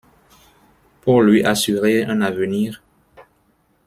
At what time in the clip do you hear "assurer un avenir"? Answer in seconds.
1.45-2.81